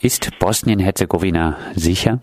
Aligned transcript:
Ist 0.00 0.38
Bosnien-Herzegowina 0.38 1.56
sicher? 1.74 2.20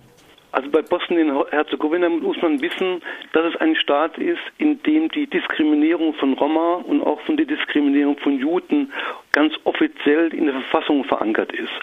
Also 0.53 0.69
bei 0.69 0.81
Bosnien-Herzegowina 0.81 2.07
muss 2.07 2.41
man 2.41 2.61
wissen, 2.61 3.01
dass 3.33 3.53
es 3.53 3.59
ein 3.59 3.75
Staat 3.75 4.17
ist, 4.17 4.39
in 4.57 4.81
dem 4.83 5.09
die 5.09 5.27
Diskriminierung 5.27 6.13
von 6.13 6.33
Roma 6.35 6.75
und 6.75 7.01
auch 7.01 7.19
von 7.21 7.35
der 7.35 7.45
Diskriminierung 7.45 8.17
von 8.19 8.39
Juden 8.39 8.93
ganz 9.33 9.53
offiziell 9.65 10.33
in 10.33 10.45
der 10.45 10.53
Verfassung 10.53 11.03
verankert 11.03 11.51
ist. 11.51 11.73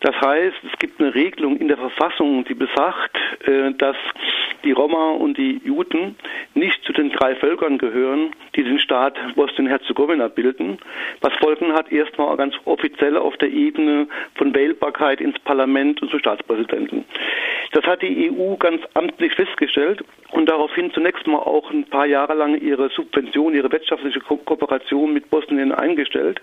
Das 0.00 0.18
heißt, 0.18 0.56
es 0.64 0.78
gibt 0.78 0.98
eine 0.98 1.14
Regelung 1.14 1.58
in 1.58 1.68
der 1.68 1.76
Verfassung, 1.76 2.44
die 2.46 2.54
besagt, 2.54 3.14
äh, 3.46 3.72
dass 3.74 3.96
die 4.64 4.72
Roma 4.72 5.12
und 5.12 5.38
die 5.38 5.60
Juden 5.64 6.16
nicht 6.54 6.84
zu 6.84 6.92
den 6.92 7.10
drei 7.10 7.34
Völkern 7.36 7.78
gehören, 7.78 8.30
die 8.56 8.62
den 8.62 8.78
Staat 8.78 9.16
Bosnien-Herzegowina 9.34 10.28
bilden, 10.28 10.78
was 11.20 11.32
Folgen 11.34 11.72
hat 11.72 11.90
erstmal 11.92 12.36
ganz 12.36 12.54
offiziell 12.64 13.16
auf 13.16 13.36
der 13.38 13.50
Ebene 13.50 14.08
von 14.34 14.54
Wählbarkeit 14.54 15.20
ins 15.20 15.38
Parlament 15.40 16.02
und 16.02 16.10
zu 16.10 16.18
Staatspräsidenten. 16.18 17.04
Das 17.72 17.84
hat 17.84 18.02
die 18.02 18.30
EU 18.30 18.56
ganz 18.56 18.82
amtlich 18.92 19.32
festgestellt 19.34 20.04
und 20.30 20.46
daraufhin 20.48 20.92
zunächst 20.92 21.26
mal 21.26 21.38
auch 21.38 21.70
ein 21.70 21.84
paar 21.84 22.06
Jahre 22.06 22.34
lang 22.34 22.60
ihre 22.60 22.90
Subvention, 22.90 23.54
ihre 23.54 23.72
wirtschaftliche 23.72 24.20
Ko 24.20 24.36
Kooperation 24.36 25.12
mit 25.12 25.30
Bosnien 25.30 25.72
eingestellt. 25.72 26.40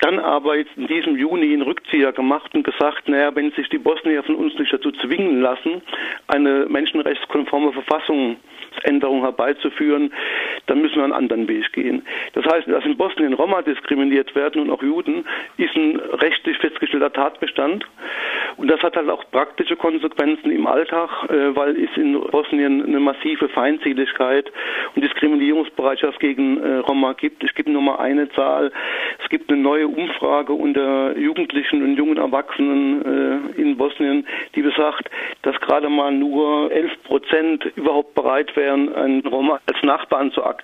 Dann 0.00 0.18
aber 0.18 0.56
jetzt 0.56 0.76
in 0.76 0.88
diesem 0.88 1.16
Juni 1.16 1.52
einen 1.52 1.62
Rückzieher 1.62 2.12
gemacht 2.12 2.54
und 2.54 2.64
gesagt, 2.64 3.08
naja, 3.08 3.34
wenn 3.36 3.52
sich 3.52 3.68
die 3.68 3.78
Bosnier 3.78 4.22
von 4.24 4.34
uns 4.34 4.58
nicht 4.58 4.72
dazu 4.72 4.90
zwingen 4.90 5.40
lassen, 5.40 5.80
eine 6.26 6.66
menschenrechtskonforme 6.68 7.72
Verfassung 7.72 8.36
Änderung 8.82 9.22
herbeizuführen, 9.22 10.12
dann 10.68 10.82
müssen 10.82 10.96
wir 10.96 11.04
einen 11.04 11.12
anderen 11.12 11.48
Weg 11.48 11.72
gehen. 11.72 12.02
Das 12.34 12.44
heißt, 12.44 12.68
dass 12.68 12.84
in 12.84 12.96
Bosnien 12.96 13.32
Roma 13.32 13.62
diskriminiert 13.62 14.34
werden 14.34 14.60
und 14.60 14.70
auch 14.70 14.82
Juden, 14.82 15.24
ist 15.56 15.74
ein 15.74 15.96
rechtlich 15.96 16.56
festgestellter 16.58 17.12
Tatbestand. 17.12 17.84
Und 18.56 18.68
das 18.68 18.80
hat 18.82 18.96
halt 18.96 19.08
auch 19.08 19.24
praktische 19.30 19.76
Konsequenzen 19.76 20.50
im 20.50 20.66
Alltag, 20.66 21.10
äh, 21.30 21.56
weil 21.56 21.76
es 21.82 21.96
in 21.96 22.20
Bosnien 22.20 22.84
eine 22.84 23.00
massive 23.00 23.48
Feindseligkeit 23.48 24.50
und 24.94 25.04
Diskriminierungsbereitschaft 25.04 26.20
gegen 26.20 26.60
äh, 26.62 26.76
Roma 26.78 27.14
gibt. 27.14 27.42
Ich 27.44 27.54
gebe 27.54 27.70
nur 27.70 27.82
mal 27.82 27.96
eine 27.96 28.28
Zahl. 28.30 28.70
Es 29.22 29.28
gibt 29.30 29.50
eine 29.50 29.60
neue 29.60 29.88
Umfrage 29.88 30.52
unter 30.52 31.16
Jugendlichen 31.16 31.82
und 31.82 31.96
jungen 31.96 32.18
Erwachsenen 32.18 33.54
äh, 33.56 33.60
in 33.60 33.76
Bosnien, 33.76 34.26
die 34.54 34.62
besagt, 34.62 35.10
dass 35.42 35.58
gerade 35.60 35.88
mal 35.88 36.12
nur 36.12 36.70
11 36.70 37.02
Prozent 37.04 37.64
überhaupt 37.76 38.14
bereit 38.14 38.54
wären, 38.56 38.94
einen 38.94 39.26
Roma 39.26 39.60
als 39.66 39.82
Nachbarn 39.82 40.30
zu 40.32 40.44
akzeptieren 40.44 40.57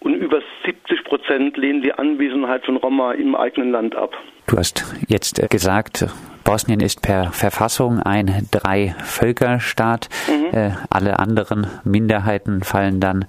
und 0.00 0.14
über 0.14 0.40
70 0.64 1.04
Prozent 1.04 1.56
lehnen 1.56 1.82
die 1.82 1.92
Anwesenheit 1.92 2.64
von 2.64 2.76
Roma 2.76 3.12
im 3.12 3.34
eigenen 3.34 3.70
Land 3.70 3.94
ab. 3.94 4.16
Du 4.46 4.56
hast 4.56 4.84
jetzt 5.08 5.50
gesagt, 5.50 6.06
Bosnien 6.44 6.80
ist 6.80 7.02
per 7.02 7.30
Verfassung 7.32 8.00
ein 8.00 8.48
Drei-Völker-Staat. 8.50 10.08
Mhm. 10.28 10.58
Äh, 10.58 10.70
alle 10.88 11.18
anderen 11.18 11.66
Minderheiten 11.84 12.62
fallen 12.62 13.00
dann 13.00 13.26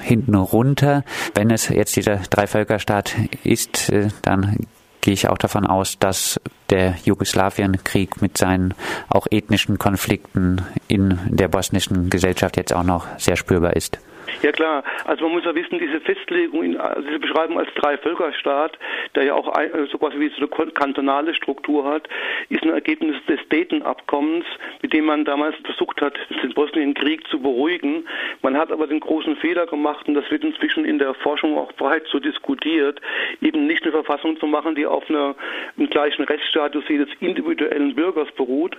hinten 0.00 0.34
runter. 0.34 1.04
Wenn 1.34 1.50
es 1.50 1.68
jetzt 1.68 1.94
dieser 1.94 2.16
Drei-Völker-Staat 2.16 3.14
ist, 3.44 3.90
äh, 3.90 4.08
dann 4.22 4.66
gehe 5.00 5.14
ich 5.14 5.28
auch 5.28 5.38
davon 5.38 5.64
aus, 5.64 6.00
dass 6.00 6.40
der 6.70 6.96
Jugoslawienkrieg 7.04 8.20
mit 8.20 8.36
seinen 8.36 8.74
auch 9.08 9.28
ethnischen 9.30 9.78
Konflikten 9.78 10.62
in 10.88 11.20
der 11.28 11.46
bosnischen 11.46 12.10
Gesellschaft 12.10 12.56
jetzt 12.56 12.74
auch 12.74 12.82
noch 12.82 13.06
sehr 13.16 13.36
spürbar 13.36 13.76
ist. 13.76 14.00
Ja 14.42 14.52
klar, 14.52 14.84
also 15.04 15.24
man 15.24 15.32
muss 15.32 15.44
ja 15.44 15.54
wissen, 15.54 15.78
diese 15.78 16.00
Festlegung, 16.00 16.78
also 16.78 17.02
diese 17.06 17.18
Beschreibung 17.18 17.58
als 17.58 17.72
Drei-Völkerstaat, 17.74 18.78
der 19.14 19.24
ja 19.24 19.34
auch 19.34 19.48
ein, 19.48 19.70
so 19.90 19.98
quasi 19.98 20.20
wie 20.20 20.28
so 20.28 20.46
eine 20.46 20.70
kantonale 20.72 21.34
Struktur 21.34 21.84
hat, 21.84 22.08
ist 22.48 22.62
ein 22.62 22.70
Ergebnis 22.70 23.16
des 23.28 23.40
Dayton-Abkommens, 23.48 24.44
mit 24.82 24.92
dem 24.92 25.06
man 25.06 25.24
damals 25.24 25.56
versucht 25.64 26.00
hat, 26.02 26.14
den 26.42 26.52
Bosnienkrieg 26.52 27.26
zu 27.28 27.40
beruhigen. 27.40 28.06
Man 28.42 28.56
hat 28.56 28.70
aber 28.70 28.86
den 28.86 29.00
großen 29.00 29.36
Fehler 29.36 29.66
gemacht, 29.66 30.06
und 30.06 30.14
das 30.14 30.30
wird 30.30 30.44
inzwischen 30.44 30.84
in 30.84 30.98
der 30.98 31.14
Forschung 31.14 31.56
auch 31.56 31.72
breit 31.72 32.04
so 32.10 32.18
diskutiert, 32.18 33.00
eben 33.40 33.66
nicht 33.66 33.82
eine 33.84 33.92
Verfassung 33.92 34.38
zu 34.38 34.46
machen, 34.46 34.74
die 34.74 34.86
auf 34.86 35.08
einer, 35.08 35.34
einem 35.78 35.88
gleichen 35.90 36.24
Rechtsstatus 36.24 36.84
jedes 36.88 37.08
individuellen 37.20 37.94
Bürgers 37.94 38.30
beruht, 38.32 38.76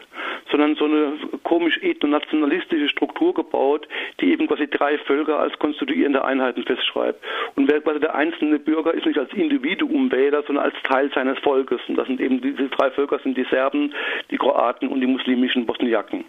sondern 0.51 0.75
so 0.75 0.85
eine 0.85 1.13
komisch 1.44 1.78
ethnonationalistische 1.81 2.89
Struktur 2.89 3.34
gebaut, 3.34 3.88
die 4.22 4.31
eben 4.31 4.47
quasi 4.47 4.68
drei 4.68 4.97
Völker 5.00 5.39
als 5.47 5.59
konstituierende 5.59 6.24
Einheiten 6.24 6.63
festschreibt. 6.63 7.24
Und 7.56 7.72
wer 7.72 7.80
der 8.00 8.16
einzelne 8.16 8.59
Bürger 8.59 8.94
ist 8.94 9.06
nicht 9.06 9.18
als 9.18 9.31
Individuum 9.34 10.12
Wähler, 10.12 10.44
sondern 10.46 10.66
als 10.66 10.75
Teil 10.84 11.12
seines 11.13 11.40
Volkes. 11.40 11.80
Und 11.88 11.96
das 11.96 12.08
sind 12.08 12.19
eben 12.19 12.41
diese 12.41 12.68
drei 12.69 12.91
Völker 12.91 13.19
sind 13.19 13.38
die 13.38 13.46
Serben, 13.50 13.94
die 14.30 14.38
Kroaten 14.38 14.90
und 14.90 15.02
die 15.02 15.07
muslimischen 15.07 15.66
Bosniaken. 15.66 16.25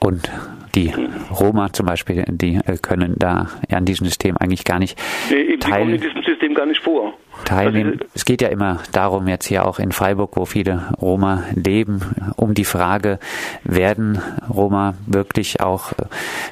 Und 0.00 0.30
die 0.74 0.92
Roma 1.30 1.72
zum 1.72 1.86
Beispiel, 1.86 2.24
die 2.28 2.56
äh, 2.56 2.76
können 2.80 3.16
da 3.18 3.48
an 3.70 3.84
diesem 3.84 4.06
System 4.06 4.36
eigentlich 4.36 4.64
gar 4.64 4.78
nicht 4.78 4.98
nee, 5.30 5.56
teilnehmen. 5.56 5.60
Die 5.60 5.70
kommen 5.70 5.94
in 5.94 6.00
diesem 6.00 6.22
System 6.22 6.54
gar 6.54 6.66
nicht 6.66 6.80
vor 6.80 7.12
teilnehmen. 7.44 7.92
Also, 7.92 8.04
es 8.14 8.24
geht 8.24 8.42
ja 8.42 8.48
immer 8.48 8.80
darum, 8.92 9.28
jetzt 9.28 9.46
hier 9.46 9.66
auch 9.66 9.78
in 9.78 9.92
Freiburg, 9.92 10.36
wo 10.36 10.44
viele 10.44 10.94
Roma 11.00 11.44
leben, 11.54 12.00
um 12.36 12.54
die 12.54 12.64
Frage, 12.64 13.18
werden 13.64 14.20
Roma 14.48 14.94
wirklich 15.06 15.60
auch 15.60 15.92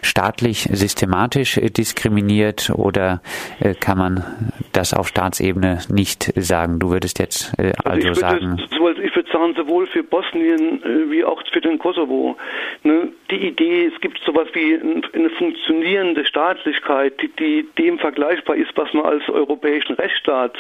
staatlich 0.03 0.69
systematisch 0.73 1.61
diskriminiert 1.77 2.71
oder 2.71 3.21
äh, 3.61 3.75
kann 3.75 3.99
man 3.99 4.25
das 4.73 4.95
auf 4.95 5.09
Staatsebene 5.09 5.81
nicht 5.89 6.33
sagen? 6.37 6.79
Du 6.79 6.91
würdest 6.91 7.19
jetzt 7.19 7.53
äh, 7.59 7.73
also, 7.85 8.09
also 8.09 8.21
sagen. 8.21 8.63
Würde, 8.79 9.03
ich 9.03 9.15
würde 9.15 9.31
sagen, 9.31 9.55
sowohl 9.55 9.87
für 9.87 10.03
Bosnien 10.03 10.83
äh, 10.83 11.11
wie 11.11 11.25
auch 11.25 11.43
für 11.53 11.61
den 11.61 11.79
Kosovo. 11.79 12.37
Ne, 12.85 13.09
die 13.31 13.49
Idee, 13.49 13.91
es 13.93 14.01
gibt 14.01 14.21
sowas 14.25 14.49
wie 14.53 14.79
eine 15.13 15.31
funktionierende 15.31 16.25
Staatlichkeit, 16.25 17.21
die, 17.21 17.29
die 17.29 17.69
dem 17.79 17.99
vergleichbar 17.99 18.57
ist, 18.57 18.71
was 18.77 18.93
man 18.93 19.05
als 19.05 19.29
europäischen 19.29 19.95
Rechtsstaat 19.95 20.57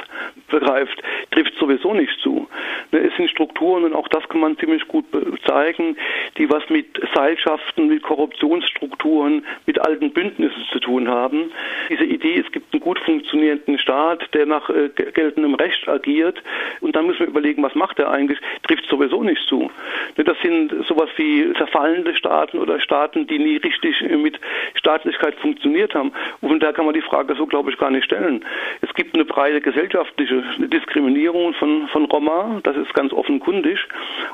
begreift, 0.50 1.02
trifft 1.30 1.54
sowieso 1.58 1.94
nicht 1.94 2.18
zu. 2.20 2.48
Ne, 2.92 3.00
es 3.00 3.16
sind 3.16 3.30
Strukturen, 3.30 3.84
und 3.84 3.94
auch 3.94 4.08
das 4.08 4.28
kann 4.28 4.40
man 4.40 4.58
ziemlich 4.58 4.86
gut 4.88 5.04
zeigen, 5.46 5.96
die 6.36 6.50
was 6.50 6.68
mit 6.68 6.86
Seilschaften, 7.14 7.88
mit 7.88 8.02
Korruptionsstrukturen, 8.02 9.44
mit 9.66 9.80
alten 9.80 10.10
Bündnissen 10.12 10.64
zu 10.72 10.80
tun 10.80 11.08
haben. 11.08 11.50
Diese 11.88 12.04
Idee, 12.04 12.42
es 12.44 12.50
gibt 12.52 12.72
einen 12.72 12.80
gut 12.80 12.98
funktionierenden 13.00 13.78
Staat, 13.78 13.87
der 14.34 14.46
nach 14.46 14.68
äh, 14.70 14.88
geltendem 14.88 15.54
Recht 15.54 15.88
agiert, 15.88 16.42
und 16.80 16.94
dann 16.94 17.06
müssen 17.06 17.20
wir 17.20 17.28
überlegen, 17.28 17.62
was 17.62 17.74
macht 17.74 17.98
er 17.98 18.10
eigentlich, 18.10 18.38
trifft 18.66 18.86
sowieso 18.88 19.22
nicht 19.22 19.46
zu. 19.48 19.70
Ne, 20.16 20.24
das 20.24 20.36
sind 20.42 20.72
sowas 20.86 21.08
wie 21.16 21.52
zerfallende 21.54 22.14
Staaten 22.14 22.58
oder 22.58 22.80
Staaten, 22.80 23.26
die 23.26 23.38
nie 23.38 23.56
richtig 23.56 24.00
mit 24.02 24.38
Staatlichkeit 24.74 25.34
funktioniert 25.36 25.94
haben. 25.94 26.12
Und 26.40 26.62
daher 26.62 26.74
kann 26.74 26.84
man 26.84 26.94
die 26.94 27.02
Frage 27.02 27.34
so, 27.34 27.46
glaube 27.46 27.70
ich, 27.70 27.78
gar 27.78 27.90
nicht 27.90 28.04
stellen. 28.04 28.44
Es 28.82 28.92
gibt 28.94 29.14
eine 29.14 29.24
breite 29.24 29.60
gesellschaftliche 29.60 30.42
Diskriminierung 30.58 31.54
von, 31.54 31.88
von 31.88 32.04
Roma, 32.06 32.60
das 32.62 32.76
ist 32.76 32.92
ganz 32.94 33.12
offenkundig. 33.12 33.78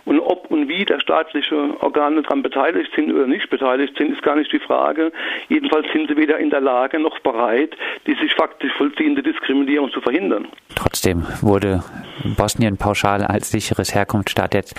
Und 0.05 0.21
ob 0.21 0.51
und 0.51 0.69
wie 0.69 0.85
der 0.85 1.01
staatliche 1.01 1.81
Organe 1.81 2.23
daran 2.23 2.43
beteiligt 2.43 2.93
sind 2.95 3.13
oder 3.13 3.27
nicht 3.27 3.49
beteiligt 3.51 3.97
sind, 3.97 4.13
ist 4.13 4.23
gar 4.23 4.37
nicht 4.37 4.53
die 4.53 4.59
Frage. 4.59 5.13
Jedenfalls 5.49 5.87
sind 5.93 6.09
sie 6.09 6.17
weder 6.17 6.39
in 6.39 6.51
der 6.51 6.61
Lage 6.61 6.99
noch 6.99 7.19
bereit, 7.21 7.77
die 8.07 8.15
sich 8.15 8.35
faktisch 8.35 8.73
vollziehende 8.73 9.23
Diskriminierung 9.23 9.44
zu 9.93 10.01
verhindern. 10.01 10.49
Trotzdem 10.75 11.27
wurde 11.41 11.83
Bosnien 12.37 12.77
pauschal 12.77 13.23
als 13.23 13.51
sicheres 13.51 13.95
Herkunftsstaat 13.95 14.55
jetzt 14.55 14.77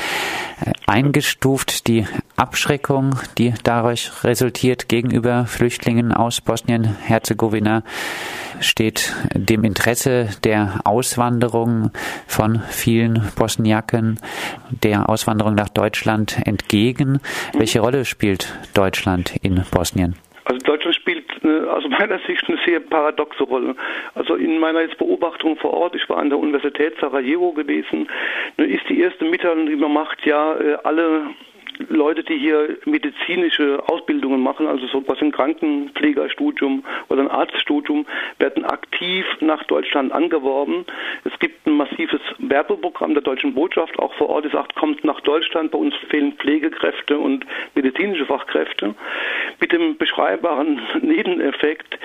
äh, 0.65 0.71
eingestuft. 0.87 1.87
Die 1.87 2.05
Abschreckung, 2.35 3.19
die 3.37 3.53
dadurch 3.63 4.11
resultiert 4.23 4.89
gegenüber 4.89 5.45
Flüchtlingen 5.45 6.11
aus 6.11 6.41
Bosnien-Herzegowina, 6.41 7.83
steht 8.59 9.13
dem 9.33 9.63
Interesse 9.63 10.29
der 10.43 10.81
Auswanderung 10.83 11.91
von 12.27 12.61
vielen 12.69 13.21
Bosniaken, 13.37 14.19
der 14.83 15.09
Auswanderung 15.09 15.55
nach 15.55 15.69
Deutschland 15.69 16.37
entgegen. 16.45 17.19
Welche 17.53 17.79
Rolle 17.79 18.05
spielt 18.05 18.53
Deutschland 18.73 19.35
in 19.41 19.63
Bosnien? 19.71 20.15
Also 20.45 20.59
Deutschland 20.63 20.95
spielt 20.95 21.14
aus 21.67 21.83
meiner 21.99 22.19
Sicht 22.19 22.47
eine 22.47 22.57
sehr 22.65 22.79
paradoxe 22.79 23.43
Rolle. 23.43 23.75
Also 24.13 24.35
in 24.35 24.59
meiner 24.59 24.85
Beobachtung 24.97 25.57
vor 25.57 25.73
Ort, 25.73 25.95
ich 25.95 26.07
war 26.09 26.17
an 26.17 26.29
der 26.29 26.39
Universität 26.39 26.95
Sarajevo 26.99 27.51
gewesen, 27.51 28.07
ist 28.57 28.87
die 28.89 29.01
erste 29.01 29.25
Mitteilung, 29.25 29.67
die 29.67 29.75
man 29.75 29.93
macht, 29.93 30.25
ja, 30.25 30.55
äh, 30.55 30.77
alle 30.83 31.29
Leute, 31.89 32.23
die 32.23 32.37
hier 32.37 32.77
medizinische 32.85 33.83
Ausbildungen 33.87 34.41
machen, 34.41 34.67
also 34.67 34.87
so 34.87 35.03
was 35.07 35.21
ein 35.21 35.31
Krankenpflegerstudium 35.31 36.83
oder 37.09 37.21
ein 37.21 37.29
Arztstudium, 37.29 38.05
werden 38.39 38.65
aktiv 38.65 39.25
nach 39.39 39.63
Deutschland 39.63 40.11
angeworben. 40.11 40.85
Es 41.23 41.37
gibt 41.39 41.65
ein 41.67 41.73
massives 41.73 42.21
Werbeprogramm 42.37 43.13
der 43.13 43.23
deutschen 43.23 43.53
Botschaft, 43.53 43.97
auch 43.99 44.13
vor 44.15 44.29
Ort, 44.29 44.45
die 44.45 44.49
sagt, 44.49 44.75
kommt 44.75 45.03
nach 45.03 45.21
Deutschland, 45.21 45.71
bei 45.71 45.77
uns 45.77 45.95
fehlen 46.09 46.33
Pflegekräfte 46.33 47.17
und 47.17 47.45
medizinische 47.75 48.25
Fachkräfte. 48.25 48.95
Mit 49.59 49.71
dem 49.71 49.97
beschreibbaren 49.97 50.81
Nebeneffekt, 51.01 51.97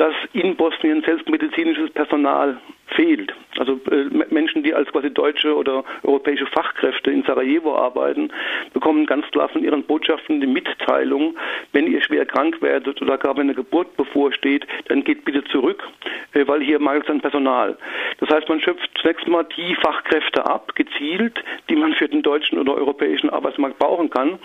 dass 0.00 0.14
in 0.32 0.56
Bosnien 0.56 1.02
selbst 1.02 1.28
medizinisches 1.28 1.90
Personal 1.90 2.56
fehlt. 2.86 3.34
Also 3.58 3.78
äh, 3.90 4.06
Menschen, 4.30 4.62
die 4.62 4.72
als 4.72 4.90
quasi 4.90 5.12
deutsche 5.12 5.54
oder 5.54 5.84
europäische 6.02 6.46
Fachkräfte 6.46 7.10
in 7.10 7.22
Sarajevo 7.24 7.76
arbeiten, 7.76 8.32
bekommen 8.72 9.04
ganz 9.04 9.26
klar 9.30 9.50
von 9.50 9.62
ihren 9.62 9.82
Botschaften 9.82 10.40
die 10.40 10.46
Mitteilung, 10.46 11.36
wenn 11.72 11.86
ihr 11.86 12.02
schwer 12.02 12.24
krank 12.24 12.62
werdet 12.62 13.00
oder 13.02 13.18
gar 13.18 13.36
wenn 13.36 13.42
eine 13.42 13.54
Geburt 13.54 13.94
bevorsteht, 13.98 14.66
dann 14.88 15.04
geht 15.04 15.24
bitte 15.26 15.44
zurück, 15.44 15.86
äh, 16.32 16.46
weil 16.46 16.62
hier 16.62 16.80
mangelt 16.80 17.04
es 17.04 17.10
an 17.10 17.20
Personal. 17.20 17.76
Das 18.20 18.30
heißt, 18.30 18.48
man 18.48 18.60
schöpft 18.60 18.90
zunächst 19.00 19.28
mal 19.28 19.44
die 19.56 19.74
Fachkräfte 19.82 20.46
ab, 20.46 20.74
gezielt, 20.74 21.44
die 21.68 21.76
man 21.76 21.92
für 21.92 22.08
den 22.08 22.22
deutschen 22.22 22.58
oder 22.58 22.74
europäischen 22.74 23.28
Arbeitsmarkt 23.28 23.78
brauchen 23.78 24.08
kann. 24.08 24.38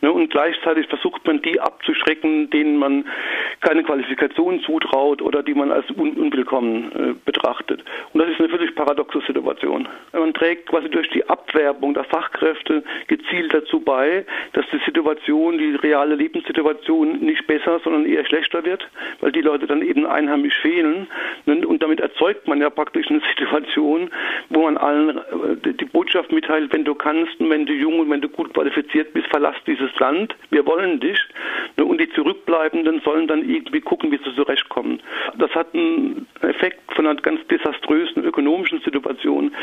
Ne, 0.00 0.10
und 0.10 0.30
gleichzeitig 0.30 0.86
versucht 0.86 1.26
man 1.26 1.42
die 1.42 1.60
abzuschrecken, 1.60 2.48
denen 2.48 2.78
man 2.78 3.04
keine 3.60 3.82
Qualifikation 3.82 4.60
zutraut 4.62 5.01
oder 5.02 5.42
die 5.42 5.54
man 5.54 5.70
als 5.72 5.90
unwillkommen 5.90 6.92
äh, 6.92 7.14
betrachtet. 7.24 7.82
Und 8.12 8.20
das 8.20 8.30
ist 8.30 8.38
eine 8.38 8.48
völlig 8.48 8.74
paradoxe 8.74 9.20
Situation. 9.26 9.88
Man 10.12 10.34
trägt 10.34 10.68
quasi 10.68 10.88
durch 10.88 11.08
die 11.10 11.28
Abwerbung 11.28 11.94
der 11.94 12.04
Fachkräfte 12.04 12.82
gezielt 13.08 13.52
dazu 13.52 13.80
bei, 13.80 14.24
dass 14.52 14.64
die 14.72 14.80
Situation, 14.84 15.58
die 15.58 15.74
reale 15.76 16.14
Lebenssituation 16.14 17.20
nicht 17.20 17.46
besser, 17.46 17.80
sondern 17.82 18.06
eher 18.06 18.24
schlechter 18.24 18.64
wird, 18.64 18.88
weil 19.20 19.32
die 19.32 19.40
Leute 19.40 19.66
dann 19.66 19.82
eben 19.82 20.06
einheimisch 20.06 20.58
fehlen. 20.60 21.08
Und 21.46 21.82
damit 21.82 22.00
erzeugt 22.00 22.46
man 22.46 22.60
ja 22.60 22.70
praktisch 22.70 23.08
eine 23.10 23.20
Situation, 23.36 24.10
wo 24.50 24.62
man 24.62 24.76
allen 24.76 25.18
äh, 25.18 25.72
die 25.72 25.84
Botschaft 25.84 26.32
mitteilt, 26.32 26.72
wenn 26.72 26.84
du 26.84 26.94
kannst 26.94 27.38
und 27.40 27.50
wenn 27.50 27.66
du 27.66 27.72
jung 27.72 28.00
und 28.00 28.10
wenn 28.10 28.20
du 28.20 28.28
gut 28.28 28.52
qualifiziert 28.54 29.12
bist, 29.12 29.26
verlass 29.28 29.56
dieses 29.66 29.90
Land. 29.98 30.34
Wir 30.50 30.66
wollen 30.66 31.00
dich. 31.00 31.18
Und 31.76 32.00
die 32.00 32.10
Zurückbleibenden 32.10 33.00
sollen 33.04 33.26
dann 33.26 33.48
irgendwie 33.48 33.80
gucken, 33.80 34.10
wie 34.10 34.18
sie 34.18 34.34
zurechtkommen. 34.34 34.91
Das 35.38 35.50
hat 35.54 35.74
einen 35.74 36.26
Effekt 36.40 36.80
von 36.94 37.06
einer 37.06 37.20
ganz 37.20 37.40
desaströsen 37.48 38.24
ökonomischen 38.24 38.80
Situation. 38.80 39.54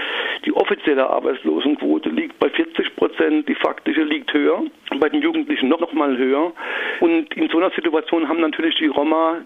Die 0.46 0.54
offizielle 0.54 1.10
Arbeitslosenquote 1.10 2.10
liegt 2.10 2.40
bei 2.40 2.50
40 2.50 2.96
Prozent, 2.96 3.48
die 3.50 3.56
faktische 3.56 4.04
liegt 4.04 4.34
höher, 4.34 4.64
bei 5.00 5.10
den 5.10 5.22
Jugendlichen 5.22 5.70
noch, 5.70 5.80
noch 5.80 5.94
mal 5.94 6.18
höher. 6.18 6.52
Und 7.00 7.34
in 7.36 7.50
so 7.50 7.58
einer 7.58 7.72
Situation 7.72 8.28
haben 8.28 8.42
natürlich 8.42 8.76
die 8.76 8.88
Roma 8.88 9.38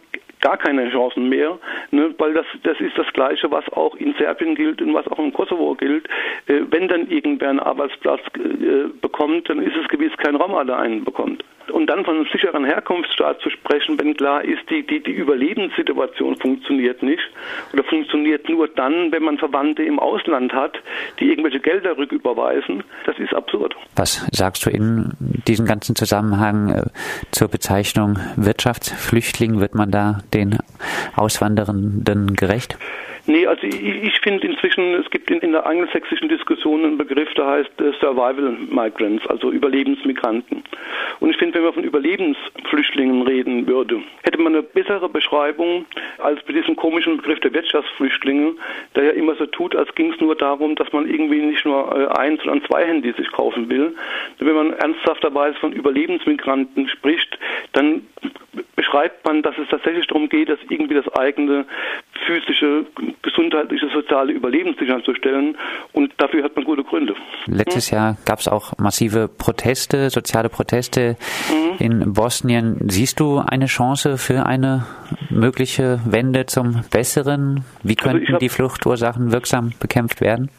gar 0.44 0.58
keine 0.58 0.92
Chancen 0.92 1.30
mehr, 1.30 1.58
ne, 1.94 2.14
weil 2.18 2.34
das, 2.34 2.46
das 2.64 2.80
ist 2.80 2.98
das 2.98 3.08
Gleiche, 3.14 3.50
was 3.52 3.68
auch 3.74 3.96
in 3.96 4.14
Serbien 4.16 4.56
gilt 4.56 4.82
und 4.82 4.94
was 4.94 5.08
auch 5.08 5.20
im 5.20 5.32
Kosovo 5.32 5.76
gilt. 5.76 6.08
Äh, 6.48 6.62
wenn 6.70 6.88
dann 6.88 7.10
irgendwer 7.10 7.50
einen 7.50 7.60
Arbeitsplatz 7.60 8.22
äh, 8.36 8.90
bekommt, 9.02 9.50
dann 9.50 9.62
ist 9.62 9.76
es 9.82 9.88
gewiss 9.88 10.12
kein 10.18 10.36
Roma, 10.36 10.64
der 10.64 10.80
einen 10.80 11.06
bekommt. 11.06 11.44
Und 11.72 11.88
dann 11.88 12.04
von 12.04 12.16
einem 12.16 12.28
sicheren 12.32 12.66
Herkunftsstaat 12.66 13.40
zu 13.40 13.50
sprechen, 13.50 13.98
wenn 13.98 14.18
klar 14.18 14.44
ist, 14.44 14.70
die, 14.70 14.86
die, 14.86 15.02
die 15.02 15.12
Überlebenssituation 15.12 16.36
funktioniert 16.36 17.02
nicht 17.02 17.24
oder 17.72 17.84
funktioniert 17.86 18.50
nur 18.50 18.68
dann, 18.68 19.14
wenn 19.14 19.24
man 19.24 19.38
Verwandte 19.38 19.84
im 19.84 19.98
Ausland 19.98 20.52
hat, 20.52 20.74
die 21.20 21.30
irgendwelche 21.30 21.62
Gelder 21.62 21.98
rücküberweisen, 21.98 22.84
das 23.06 23.18
ist 23.18 23.34
absurd. 23.34 23.76
Was 23.96 24.28
sagst 24.32 24.66
du 24.66 24.72
in 24.72 25.14
diesem 25.48 25.66
ganzen 25.66 25.96
Zusammenhang 25.96 26.70
äh, 26.70 26.84
zur 27.32 27.48
Bezeichnung 27.48 28.20
Wirtschaftsflüchtling? 28.36 29.62
Wird 29.62 29.74
man 29.74 29.90
da 29.90 30.20
den 30.34 30.58
Auswandernden 31.16 32.36
gerecht? 32.36 32.78
Nee, 33.26 33.48
also 33.48 33.66
ich, 33.66 34.04
ich 34.04 34.20
finde 34.20 34.46
inzwischen, 34.46 34.96
es 34.96 35.10
gibt 35.10 35.32
in, 35.32 35.40
in, 35.40 35.54
der 35.54 35.66
angelsächsischen 35.66 36.28
Diskussion 36.28 36.84
einen 36.84 36.98
Begriff, 36.98 37.34
der 37.36 37.46
heißt 37.46 37.80
äh, 37.80 37.94
Survival 38.02 38.58
Migrants, 38.70 39.26
also 39.28 39.50
Überlebensmigranten. 39.50 40.64
Und 41.22 41.30
ich 41.30 41.38
finde, 41.38 41.56
wenn 41.56 41.64
man 41.64 41.74
von 41.74 41.84
Überlebensflüchtlingen 41.86 43.22
reden 43.22 43.66
würde, 43.66 44.02
hätte 44.24 44.42
man 44.42 44.54
eine 44.54 44.64
bessere 44.64 45.08
Beschreibung 45.08 45.86
als 46.18 46.44
bei 46.44 46.52
diesem 46.52 46.76
komischen 46.76 47.18
Begriff 47.18 47.40
der 47.40 47.54
Wirtschaftsflüchtlinge, 47.54 48.56
der 48.96 49.04
ja 49.06 49.12
immer 49.12 49.36
so 49.36 49.46
tut, 49.46 49.74
als 49.74 49.94
ging 49.96 50.12
es 50.12 50.20
nur 50.20 50.36
darum, 50.36 50.76
dass 50.76 50.92
man 50.92 51.10
irgendwie 51.10 51.40
nicht 51.40 51.64
nur 51.64 51.96
äh, 51.96 52.08
ein, 52.20 52.38
sondern 52.40 52.62
zwei 52.66 52.86
Handys 52.86 53.16
sich 53.16 53.32
kaufen 53.32 53.70
will. 53.70 53.96
Wenn 54.40 54.56
man 54.56 54.74
ernsthafterweise 54.74 55.58
von 55.60 55.72
Überlebensmigranten 55.72 56.90
spricht, 56.90 57.40
dann 57.72 58.02
beschreibt 58.76 59.26
man, 59.26 59.42
dass 59.42 59.58
es 59.58 59.68
tatsächlich 59.70 60.08
darum 60.08 60.30
geht, 60.30 60.50
dass 60.50 60.60
irgendwie 60.70 60.96
das 60.96 61.08
eigene 61.16 61.66
physische, 62.26 62.86
gesundheitliche, 63.22 63.88
soziale 63.94 64.34
Überleben 64.34 64.76
sicherzustellen. 64.80 65.58
Und 65.92 66.14
dafür 66.18 66.44
hat 66.44 66.56
man 66.56 66.66
gute 66.66 66.84
Gründe. 66.84 67.16
Letztes 67.46 67.92
hm? 67.92 67.98
Jahr 67.98 68.18
gab 68.26 68.40
es 68.40 68.48
auch 68.48 68.78
massive 68.78 69.28
Proteste, 69.28 70.10
soziale 70.10 70.50
Proteste 70.50 71.18
hm? 71.50 71.78
in 71.80 72.14
Bosnien. 72.14 72.78
Siehst 72.88 73.20
du 73.20 73.40
eine 73.40 73.66
Chance 73.66 74.18
für 74.18 74.46
eine 74.46 74.86
mögliche 75.30 76.00
Wende 76.06 76.46
zum 76.46 76.82
Besseren? 76.92 77.64
Wie 77.84 77.98
also 77.98 78.10
könnten 78.10 78.34
also 78.34 78.40
die 78.40 78.50
Fluchtursachen 78.50 79.32
wirksam 79.32 79.74
bekämpft 79.80 80.22
werden? 80.22 80.50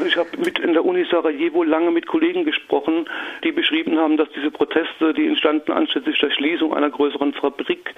Also 0.00 0.08
ich 0.08 0.16
habe 0.16 0.30
mit 0.42 0.58
in 0.58 0.72
der 0.72 0.82
Uni 0.82 1.04
Sarajevo 1.10 1.62
lange 1.62 1.90
mit 1.90 2.06
Kollegen 2.06 2.46
gesprochen, 2.46 3.04
die 3.44 3.52
beschrieben 3.52 3.98
haben, 3.98 4.16
dass 4.16 4.30
diese 4.34 4.50
Proteste, 4.50 5.12
die 5.12 5.26
entstanden 5.26 5.72
anschließend 5.72 6.22
der 6.22 6.30
Schließung 6.30 6.72
einer 6.72 6.88
größeren 6.88 7.34
Fabrik, 7.34 7.94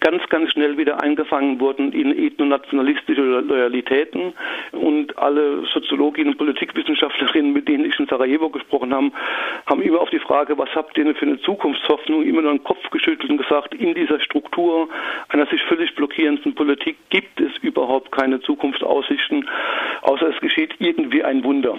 ganz, 0.00 0.26
ganz 0.30 0.52
schnell 0.52 0.78
wieder 0.78 1.02
eingefangen 1.02 1.60
wurden 1.60 1.92
in 1.92 2.16
ethnonationalistische 2.16 3.20
Loyalitäten. 3.20 4.32
Und 4.72 5.18
alle 5.18 5.66
Soziologinnen 5.74 6.32
und 6.32 6.38
Politikwissenschaftlerinnen, 6.38 7.52
mit 7.52 7.68
denen 7.68 7.84
ich 7.84 8.00
in 8.00 8.06
Sarajevo 8.06 8.48
gesprochen 8.48 8.94
habe, 8.94 9.10
haben 9.66 9.82
immer 9.82 10.00
auf 10.00 10.08
die 10.08 10.20
Frage, 10.20 10.56
was 10.56 10.74
habt 10.74 10.96
ihr 10.96 11.04
denn 11.04 11.16
für 11.16 11.26
eine 11.26 11.38
Zukunftshoffnung, 11.42 12.22
immer 12.22 12.40
nur 12.40 12.52
den 12.52 12.64
Kopf 12.64 12.88
geschüttelt 12.88 13.28
und 13.28 13.36
gesagt, 13.36 13.74
in 13.74 13.92
dieser 13.92 14.20
Struktur 14.20 14.88
einer 15.28 15.44
sich 15.48 15.62
völlig 15.64 15.94
blockierenden 15.96 16.54
Politik 16.54 16.96
gibt 17.10 17.42
es 17.42 17.54
überhaupt 17.60 18.10
keine 18.10 18.40
Zukunftsaussichten, 18.40 19.46
es 20.36 20.40
geschieht 20.40 20.74
irgendwie 20.78 21.24
ein 21.24 21.42
Wunder. 21.44 21.78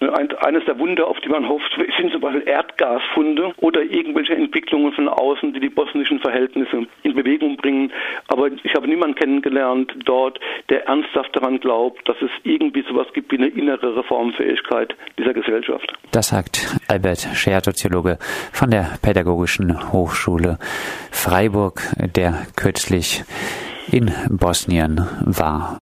Eines 0.00 0.64
der 0.66 0.78
Wunder, 0.78 1.06
auf 1.06 1.18
die 1.20 1.28
man 1.28 1.48
hofft, 1.48 1.70
sind 1.98 2.12
zum 2.12 2.20
Beispiel 2.20 2.46
Erdgasfunde 2.46 3.54
oder 3.58 3.80
irgendwelche 3.82 4.34
Entwicklungen 4.34 4.92
von 4.92 5.08
außen, 5.08 5.54
die 5.54 5.60
die 5.60 5.68
bosnischen 5.70 6.18
Verhältnisse 6.18 6.86
in 7.04 7.14
Bewegung 7.14 7.56
bringen. 7.56 7.90
Aber 8.28 8.48
ich 8.48 8.74
habe 8.74 8.88
niemanden 8.88 9.14
kennengelernt 9.14 9.92
dort, 10.04 10.38
der 10.68 10.86
ernsthaft 10.86 11.34
daran 11.34 11.60
glaubt, 11.60 12.06
dass 12.08 12.16
es 12.20 12.30
irgendwie 12.42 12.82
sowas 12.82 13.06
gibt 13.14 13.32
wie 13.32 13.38
eine 13.38 13.46
innere 13.46 13.96
Reformfähigkeit 13.96 14.94
dieser 15.16 15.32
Gesellschaft. 15.32 15.92
Das 16.10 16.28
sagt 16.28 16.76
Albert 16.88 17.28
Scher, 17.34 17.60
Soziologe 17.62 18.18
von 18.52 18.70
der 18.70 18.98
Pädagogischen 19.00 19.92
Hochschule 19.92 20.58
Freiburg, 21.12 21.80
der 22.14 22.46
kürzlich 22.56 23.24
in 23.90 24.12
Bosnien 24.28 25.06
war. 25.20 25.72